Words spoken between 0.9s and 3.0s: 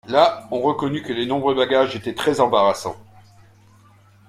que les nombreux bagages étaient très-embarrassants.